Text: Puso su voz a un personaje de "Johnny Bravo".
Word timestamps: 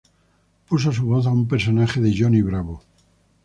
Puso 0.67 0.91
su 0.91 1.05
voz 1.05 1.27
a 1.27 1.31
un 1.31 1.47
personaje 1.47 2.01
de 2.01 2.11
"Johnny 2.17 2.41
Bravo". 2.41 2.81